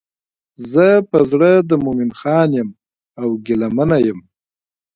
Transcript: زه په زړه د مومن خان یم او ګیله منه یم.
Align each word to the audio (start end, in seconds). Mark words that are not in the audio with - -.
زه 0.71 0.85
په 1.11 1.19
زړه 1.31 1.51
د 1.69 1.71
مومن 1.83 2.11
خان 2.19 2.49
یم 2.57 2.69
او 3.21 3.27
ګیله 3.45 3.67
منه 3.77 3.97
یم. 4.07 4.19